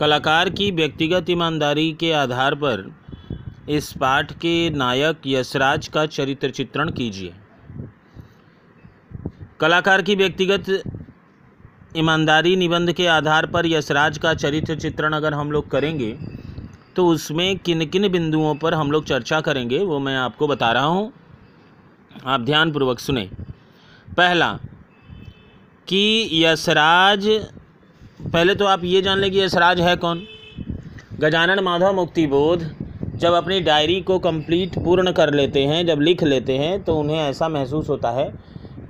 कलाकार 0.00 0.48
की 0.50 0.70
व्यक्तिगत 0.70 1.30
ईमानदारी 1.30 1.92
के 1.92 2.12
आधार 2.12 2.54
पर 2.54 2.90
इस 3.68 3.92
पाठ 3.92 4.32
के 4.32 4.70
नायक 4.70 5.26
यशराज 5.26 5.88
का 5.88 6.04
चरित्र 6.06 6.50
चित्रण 6.50 6.90
कीजिए। 6.90 7.32
कलाकार 9.60 10.02
की 10.02 10.14
व्यक्तिगत 10.14 10.64
ईमानदारी 11.96 12.54
निबंध 12.56 12.92
के 12.92 13.06
आधार 13.06 13.46
पर 13.46 13.66
यशराज 13.66 14.18
का 14.18 14.34
चरित्र 14.34 14.76
चित्रण 14.76 15.12
अगर 15.12 15.34
हम 15.34 15.52
लोग 15.52 15.70
करेंगे 15.70 16.12
तो 16.96 17.06
उसमें 17.06 17.58
किन 17.58 17.84
किन 17.86 18.08
बिंदुओं 18.08 18.54
पर 18.54 18.74
हम 18.74 18.90
लोग 18.92 19.04
चर्चा 19.04 19.40
करेंगे, 19.40 19.78
वो 19.78 19.98
मैं 19.98 20.16
आपको 20.16 20.46
बता 20.46 20.70
रहा 20.72 20.84
हूँ। 20.84 21.12
आप 22.26 22.40
ध्यानपूर्वक 22.40 22.98
सुने। 22.98 23.28
पहला, 24.16 24.52
कि 25.88 26.28
यशराज 26.44 27.28
पहले 28.22 28.54
तो 28.54 28.64
आप 28.64 28.84
ये 28.84 29.00
जान 29.02 29.18
लें 29.18 29.30
कि 29.30 29.40
यशराज 29.40 29.80
है 29.80 29.94
कौन? 29.96 30.22
गजानन 31.20 31.60
माधव 31.60 31.94
मुक्ति 31.94 32.26
बोध 32.26 32.64
जब 33.16 33.32
अपनी 33.32 33.60
डायरी 33.60 34.00
को 34.00 34.18
कंप्लीट 34.18 34.74
पूर्ण 34.74 35.12
कर 35.12 35.32
लेते 35.34 35.62
हैं, 35.62 35.86
जब 35.86 36.00
लिख 36.00 36.22
लेते 36.24 36.52
हैं 36.52 36.82
तो 36.84 36.96
उन्हें 36.96 37.18
ऐसा 37.18 37.48
महसूस 37.48 37.88
होता 37.88 38.10
है 38.10 38.30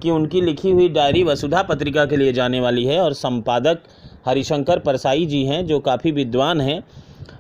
कि 0.02 0.10
उनकी 0.10 0.40
लिखी 0.40 0.70
हुई 0.70 0.88
डायरी 0.88 1.22
वसुधा 1.24 1.62
पत्रिका 1.62 2.04
के 2.04 2.16
लिए 2.16 2.32
जाने 2.32 2.60
वाली 2.60 2.84
है 2.84 3.00
और 3.00 3.12
संपादक 3.12 3.82
हरिशंकर 4.26 4.78
परसाई 4.78 5.26
जी 5.26 5.44
हैं, 5.44 5.66
जो 5.66 5.78
काफ़ी 5.80 6.12
विद्वान 6.12 6.60
हैं। 6.60 6.82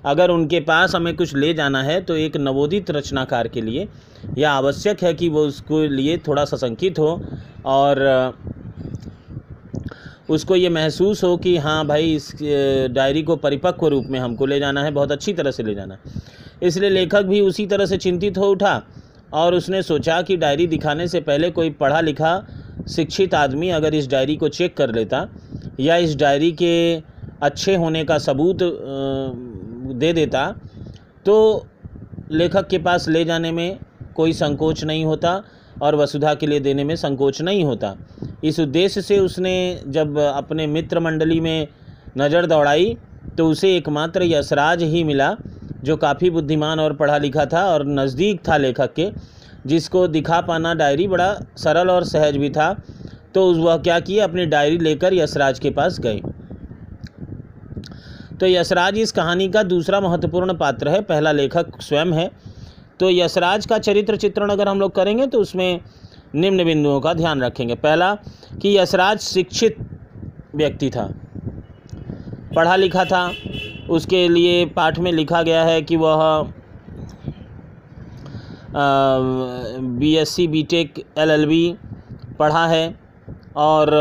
अगर 0.04 0.30
उनके 0.30 0.60
पास 0.60 0.94
हमें 0.94 1.14
कुछ 1.16 1.34
ले 1.36 1.52
जाना 1.54 1.82
है 1.82 2.00
तो 2.00 2.16
एक 2.16 2.36
नवोदित 2.36 2.90
रचनाकार 2.90 3.48
के 3.48 3.60
लिए 3.60 3.88
यह 4.38 4.50
आवश्यक 4.50 5.02
है 5.02 5.12
कि 5.14 5.28
वो 5.28 5.40
उसको 5.46 5.82
लिए 5.88 6.16
थोड़ा 6.18 6.44
सशंकित 6.44 6.98
हो 6.98 7.20
और 7.66 7.98
उसको 10.28 10.56
ये 10.56 10.68
महसूस 10.68 11.22
हो 11.24 11.36
कि 11.36 11.56
हाँ 11.56 11.86
भाई 11.86 12.14
इस 12.14 12.32
डायरी 12.92 13.22
को 13.22 13.36
परिपक्व 13.36 13.86
रूप 13.88 14.06
में 14.06 14.18
हमको 14.18 14.46
ले 14.46 14.58
जाना 14.58 14.82
है, 14.84 14.90
बहुत 14.90 15.12
अच्छी 15.12 15.32
तरह 15.32 15.50
से 15.50 15.62
ले 15.62 15.74
जाना 15.74 15.94
है। 15.94 16.22
इसलिए 16.62 16.90
लेखक 16.90 17.22
भी 17.24 17.40
उसी 17.40 17.66
तरह 17.66 17.86
से 17.86 17.96
चिंतित 17.98 18.38
हो 18.38 18.50
उठा 18.50 18.82
और 19.32 19.54
उसने 19.54 19.82
सोचा 19.82 20.20
कि 20.22 20.36
डायरी 20.36 20.66
दिखाने 20.66 21.06
से 21.08 21.20
पहले 21.20 21.50
कोई 21.50 21.70
पढ़ा 21.72 22.00
लिखा 22.00 22.32
शिक्षित 22.90 23.34
आदमी 23.34 23.68
अगर 23.70 23.94
इस 23.94 24.08
डायरी 24.08 24.36
को 24.36 24.48
चेक 24.50 24.76
कर 24.76 24.94
लेता 24.94 25.26
या 25.80 25.96
इस 25.96 26.16
डायरी 26.16 26.50
के 26.52 26.74
अच्छे 27.42 27.74
होने 27.76 28.04
का 28.04 28.18
सबूत 28.18 28.58
दे 29.94 30.12
देता 30.12 30.46
तो 31.26 31.66
लेखक 32.32 32.68
के 32.68 32.78
पास 32.78 33.08
ले 33.08 33.24
जाने 33.24 33.52
में 33.52 33.78
कोई 34.16 34.32
संकोच 34.32 34.84
नहीं 34.84 35.04
होता। 35.04 35.42
और 35.82 35.96
वसुधा 35.96 36.34
के 36.34 36.46
लिए 36.46 36.60
देने 36.60 36.84
में 36.84 36.94
संकोच 36.96 37.40
नहीं 37.42 37.64
होता। 37.64 37.94
इस 38.44 38.60
उद्देश्य 38.60 39.02
से 39.02 39.18
उसने 39.18 39.54
जब 39.88 40.18
अपने 40.18 40.66
मित्र 40.68 41.00
मंडली 41.00 41.40
में 41.40 41.68
नज़र 42.18 42.46
दौड़ाई 42.46 42.96
तो 43.38 43.46
उसे 43.48 43.74
एकमात्र 43.76 44.22
यशराज 44.24 44.82
ही 44.84 45.02
मिला, 45.04 45.34
जो 45.82 45.96
काफ़ी 45.96 46.30
बुद्धिमान 46.30 46.80
और 46.80 46.92
पढ़ा 46.94 47.18
लिखा 47.18 47.44
था 47.46 47.64
और 47.66 47.86
नज़दीक 47.88 48.40
था 48.48 48.56
लेखक 48.56 48.92
के, 48.94 49.08
जिसको 49.66 50.06
दिखा 50.08 50.40
पाना 50.40 50.74
डायरी 50.74 51.06
बड़ा 51.08 51.32
सरल 51.56 51.90
और 51.90 52.04
सहज 52.04 52.36
भी 52.36 52.50
था। 52.50 52.72
तो 53.34 53.52
वह 53.54 53.76
क्या 53.78 53.98
किए 54.00 54.20
अपनी 54.20 54.46
डायरी 54.46 54.78
लेकर 54.78 55.14
यशराज 55.14 55.58
के 55.58 55.70
पास 55.70 55.98
गए। 56.00 56.20
तो 58.40 58.46
यशराज 58.46 58.98
इस 58.98 59.12
कहानी 59.12 59.48
का 59.48 59.62
दूसरा 59.64 60.00
महत्वपूर्ण 60.00 60.56
पात्र 60.56 60.88
है। 60.88 61.00
पहला 61.02 61.32
लेखक 61.32 61.80
स्वयं 61.82 62.12
है। 62.12 62.30
तो 63.00 63.10
यशराज 63.10 63.66
का 63.66 63.78
चरित्र 63.78 64.16
चित्रण 64.16 64.50
अगर 64.50 64.68
हम 64.68 64.80
लोग 64.80 64.94
करेंगे 64.94 65.26
तो 65.26 65.40
उसमें 65.40 65.80
निम्न 66.34 66.64
बिंदुओं 66.64 67.00
का 67.00 67.12
ध्यान 67.14 67.42
रखेंगे। 67.42 67.74
पहला, 67.76 68.14
कि 68.62 68.76
यशराज 68.78 69.20
शिक्षित 69.20 69.76
व्यक्ति 70.54 70.90
था। 70.90 71.08
पढ़ा 72.56 72.76
लिखा 72.76 73.04
था। 73.04 73.30
उसके 73.90 74.28
लिए 74.28 74.64
पाठ 74.66 74.98
में 74.98 75.10
लिखा 75.12 75.42
गया 75.42 75.64
है 75.64 75.80
कि 75.82 75.96
वह 75.96 76.52
B 79.98 80.14
S 80.16 80.28
C 80.28 80.46
B 80.48 80.62
tech 80.62 81.04
L 81.18 81.30
L 81.30 81.46
B 81.46 81.74
पढ़ा 82.38 82.66
है 82.66 82.94
और 83.56 83.92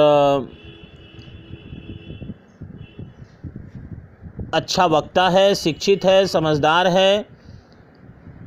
अच्छा 4.53 4.85
वक्ता 4.87 5.27
है, 5.29 5.53
शिक्षित 5.55 6.05
है, 6.05 6.25
समझदार 6.27 6.87
है 6.87 7.38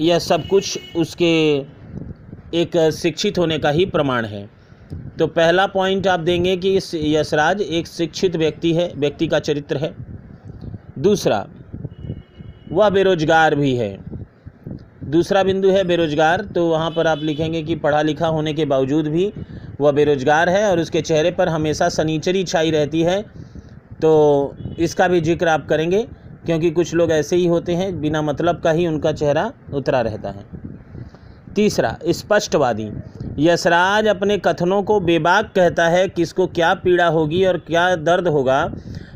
यह 0.03 0.19
सब 0.21 0.47
कुछ 0.47 0.97
उसके 0.97 1.33
एक 2.55 2.77
शिक्षित 2.95 3.39
होने 3.39 3.59
का 3.59 3.71
ही 3.71 3.85
प्रमाण 3.87 4.25
है। 4.25 4.49
तो 5.19 5.27
पहला 5.29 5.67
पॉइंट 5.69 6.07
आप 6.07 6.21
देंगे 6.21 6.57
कि 6.57 6.77
इस 6.77 6.91
यशराज 6.95 7.61
एक 7.63 7.87
शिक्षित 7.87 8.37
व्यक्ति 8.37 8.73
है, 8.73 8.93
व्यक्ति 8.97 9.27
का 9.27 9.39
चरित्र 9.41 9.77
है। 9.77 9.95
दूसरा, 10.99 11.47
वह 12.73 12.89
बेरोजगार 12.91 13.55
भी 13.55 13.75
है। 13.77 13.97
दूसरा 15.07 15.43
बिंदु 15.43 15.71
है 15.71 15.83
बेरोजगार 15.85 16.45
तो 16.47 16.67
वहाँ 16.69 16.91
पर 16.91 17.07
आप 17.07 17.23
लिखेंगे 17.23 17.63
कि 17.63 17.75
पढ़ा 17.77 18.03
लिखा 18.03 18.27
होने 18.29 18.53
के 18.55 18.65
बावजूद 18.65 19.07
भी 19.09 19.33
वह 19.81 19.93
बेरोजगार 19.93 20.49
है 20.49 20.65
और 20.71 20.81
उसके 20.81 21.01
चेहरे 21.03 21.31
पर 21.31 21.49
हमेशा 21.49 21.89
सनीचरी 21.91 22.45
छाई 22.45 22.71
रहती 22.71 23.03
है। 23.03 23.21
तो 24.01 24.13
इसका 24.79 25.09
भी 25.09 25.21
ज़िक्र 25.21 25.49
आप 25.49 25.67
करेंगे। 25.69 26.07
क्योंकि 26.47 26.71
कुछ 26.71 26.95
लोग 26.95 27.11
ऐसे 27.13 27.37
ही 27.37 27.47
होते 27.47 27.75
हैं, 27.75 28.01
बिना 28.01 28.23
मतलब 28.23 28.61
का 28.61 28.71
ही 28.71 28.87
उनका 28.87 29.13
चेहरा 29.13 29.53
उतरा 29.75 30.01
रहता 30.01 30.31
है। 30.31 30.45
तीसरा, 31.55 31.97
स्पष्टवादी। 32.09 32.91
यशराज 33.39 34.07
अपने 34.07 34.39
कथनों 34.39 34.83
को 34.83 34.99
बेबाक 35.01 35.53
कहता 35.55 35.89
है 35.89 36.09
किसको 36.09 36.47
क्या 36.49 36.73
पीड़ा 36.75 37.07
होगी 37.09 37.45
और 37.45 37.59
क्या 37.59 37.95
दर्द 37.97 38.29
होगा, 38.29 38.71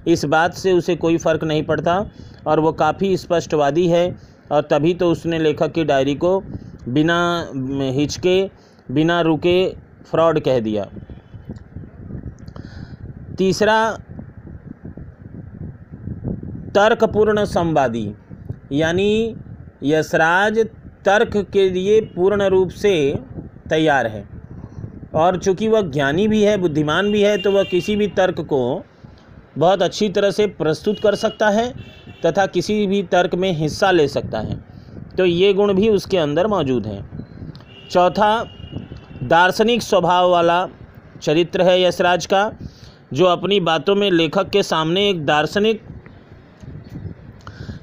इस 0.06 0.24
बात 0.24 0.54
से 0.54 0.72
उसे 0.72 0.96
कोई 0.96 1.16
फ़र्क 1.18 1.44
नहीं 1.44 1.62
पड़ता 1.62 2.04
और 2.46 2.60
वो 2.60 2.72
काफ़ी 2.74 3.16
स्पष्टवादी 3.16 3.86
है 3.88 4.04
और 4.52 4.62
तभी 4.62 4.94
तो 4.94 5.10
उसने 5.10 5.38
लेखक 5.38 5.72
की 5.72 5.84
डायरी 5.84 6.14
को 6.14 6.40
बिना 6.88 7.18
हिचके, 7.94 8.50
बिना 8.90 9.20
रुके 9.20 9.68
फ्रॉड 10.10 10.40
कह 10.40 10.60
दिया। 10.60 10.86
तीसरा 13.38 13.76
तर्कपूर्ण 16.76 17.44
संवादी 17.44 18.10
यानी 18.72 19.36
यशराज 19.82 20.58
तर्क 21.04 21.36
के 21.52 21.68
लिए 21.70 22.00
पूर्ण 22.14 22.46
रूप 22.46 22.70
से 22.70 22.94
तैयार 23.70 24.06
है। 24.06 24.28
और 25.14 25.36
चूँकि 25.38 25.68
वह 25.68 25.80
ज्ञानी 25.82 26.26
भी 26.28 26.42
है, 26.42 26.56
बुद्धिमान 26.56 27.10
भी 27.12 27.22
है 27.22 27.36
तो 27.38 27.52
वह 27.52 27.64
किसी 27.64 27.96
भी 27.96 28.06
तर्क 28.08 28.40
को 28.40 28.60
बहुत 29.58 29.82
अच्छी 29.82 30.08
तरह 30.08 30.30
से 30.30 30.46
प्रस्तुत 30.46 31.00
कर 31.00 31.14
सकता 31.14 31.48
है 31.50 31.72
तथा 32.26 32.46
किसी 32.46 32.86
भी 32.86 33.02
तर्क 33.02 33.34
में 33.34 33.50
हिस्सा 33.52 33.90
ले 33.90 34.06
सकता 34.08 34.40
है। 34.40 34.58
तो 35.16 35.24
ये 35.24 35.52
गुण 35.54 35.72
भी 35.72 35.88
उसके 35.88 36.18
अंदर 36.18 36.46
मौजूद 36.46 36.86
हैं। 36.86 37.26
चौथा, 37.90 38.44
दार्शनिक 39.22 39.82
स्वभाव 39.82 40.30
वाला 40.30 40.66
चरित्र 41.22 41.62
है 41.62 41.80
यशराज 41.82 42.26
का, 42.26 42.50
जो 43.12 43.24
अपनी 43.24 43.60
बातों 43.62 43.94
में 43.94 44.10
लेखक 44.10 44.50
के 44.50 44.62
सामने 44.62 45.08
एक 45.10 45.24
दार्शनिक 45.26 45.82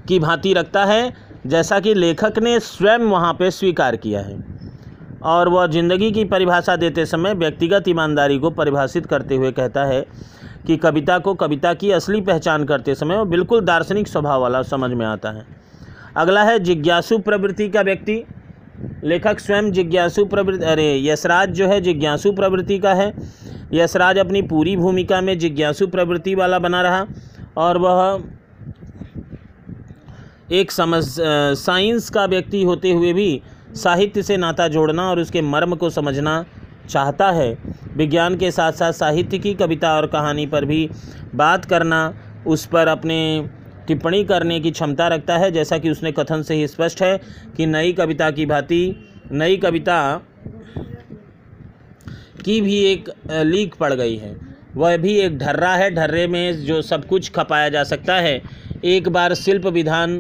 की 0.08 0.20
भांति 0.20 0.54
रखता 0.54 0.86
है, 0.86 1.14
जैसा 1.48 1.80
कि 1.80 1.94
लेखक 1.94 2.40
ने 2.40 2.60
स्वयं 2.60 3.10
वहाँ 3.10 3.34
पे 3.34 3.52
स्वीकार 3.52 3.96
किया 3.96 4.22
है। 4.22 4.38
और 5.24 5.50
वह 5.50 5.66
ज़िंदगी 5.68 6.12
की 6.12 6.24
परिभाषा 6.26 6.76
देते 6.76 7.06
समय 7.06 7.34
व्यक्तिगत 7.34 7.88
ईमानदारी 7.88 8.40
को 8.40 8.50
परिभाषित 8.52 9.06
करते 9.06 9.36
हुए 9.36 9.52
कहता 9.52 9.86
है 9.86 10.06
कि 10.68 10.78
कविता 10.78 11.18
को 11.20 11.34
कविता 11.34 11.74
की 11.74 11.92
असली 11.92 12.22
पहचान 12.22 12.64
करते 12.66 12.96
समय 12.96 13.18
वो 13.18 13.26
बिल्कुल 13.26 13.62
दार्शनिक 13.62 14.08
स्वभाव 14.08 14.42
वाला 14.42 14.62
समझ 14.64 14.92
में 14.92 15.06
आता 15.06 15.32
है। 15.32 15.46
अगला 16.18 16.44
है 16.44 16.60
जिज्ञासु 16.60 17.18
प्रवृत्ति 17.20 17.70
का 17.70 17.82
व्यक्ति। 17.82 18.24
लेखक 19.04 19.40
स्वयं 19.40 19.72
जिज्ञासु 19.72 20.26
प्रवृत्ति, 20.26 20.66
अरे 20.66 21.06
यशराज 21.06 21.50
जो 21.50 21.68
है 21.68 21.80
जिज्ञासु 21.82 22.32
प्रवृत्ति 22.32 22.80
का 22.80 22.94
है। 22.94 23.12
यशराज 23.74 24.18
अपनी 24.18 24.42
पूरी 24.42 24.76
भूमिका 24.78 25.22
में 25.22 25.38
जिज्ञासु 25.40 25.88
प्रवृत्ति 25.88 26.36
वाला 26.36 26.60
बना 26.60 26.82
रहा 26.82 27.06
और 27.58 27.78
वह 27.78 28.24
एक 30.54 30.72
समझ 30.72 31.04
साइंस 31.58 32.10
का 32.10 32.26
व्यक्ति 32.26 32.64
होते 32.64 32.92
हुए 32.92 33.14
भी 33.14 33.42
साहित्य 33.76 34.24
से 34.24 34.38
नाता 34.38 34.68
जोड़ना 34.68 35.10
और 35.10 35.20
उसके 35.20 35.42
मर्म 35.42 35.76
को 35.76 35.90
समझना 35.90 36.46
चाहता 36.90 37.30
है। 37.32 37.58
विज्ञान 37.94 38.36
के 38.38 38.52
साथ 38.52 38.72
साथ 38.72 38.92
साहित्य 38.92 39.38
की 39.38 39.54
कविता 39.54 39.96
और 39.96 40.08
कहानी 40.08 40.46
पर 40.46 40.66
भी 40.66 40.90
बात 41.36 41.66
करना 41.66 42.02
उस 42.48 42.66
पर 42.66 42.88
अपने 42.88 43.50
टिप्पणी 43.88 44.24
करने 44.24 44.60
की 44.60 44.72
क्षमता 44.72 45.08
रखता 45.08 45.38
है। 45.38 45.52
जैसा 45.52 45.78
कि 45.78 45.90
उसने 45.90 46.12
कथन 46.12 46.42
से 46.42 46.56
ही 46.56 46.68
स्पष्ट 46.68 47.02
है 47.02 47.18
कि 47.58 47.66
नई 47.66 47.94
कविता 47.94 48.30
की 48.32 48.46
भांति, 48.46 49.10
नई 49.32 49.58
कविता 49.58 50.22
की 52.46 52.60
भी 52.62 52.80
एक 52.86 53.10
लीक 53.30 53.76
पड़ 53.76 53.94
गई 53.94 54.16
है। 54.18 54.36
वह 54.76 54.98
भी 54.98 55.16
एक 55.16 55.38
ढर्रा 55.38 55.74
है। 55.76 55.90
ढर्रे 55.92 56.28
में 56.28 56.66
जो 56.66 56.82
सब 56.82 57.06
कुछ 57.06 57.32
खपाया 57.32 57.70
जा 57.70 57.84
सकता 57.84 58.16
है। 58.16 58.42
एक 58.86 59.10
बार 59.10 59.34
शिल्प 59.34 59.66
विधान 59.66 60.18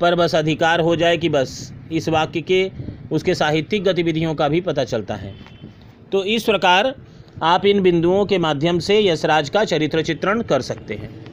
पर 0.00 0.14
बस 0.14 0.34
अधिकार 0.34 0.80
हो 0.80 0.96
जाए 0.96 1.16
कि 1.16 1.28
बस 1.28 1.72
इस 1.92 2.08
वाक्य 2.08 2.40
के, 2.40 2.70
उसके 3.12 3.34
साहित्यिक 3.34 3.84
गतिविधियों 3.84 4.34
का 4.34 4.48
भी 4.48 4.60
पता 4.60 4.84
चलता 4.84 5.14
है। 5.14 5.34
तो 6.12 6.24
इस 6.24 6.44
प्रकार 6.44 6.94
आप 7.42 7.64
इन 7.66 7.80
बिंदुओं 7.80 8.26
के 8.26 8.38
माध्यम 8.38 8.78
से 8.78 9.06
यशराज 9.06 9.50
का 9.50 9.64
चरित्र 9.64 10.02
चित्रण 10.02 10.42
कर 10.42 10.62
सकते 10.62 10.94
हैं। 10.94 11.23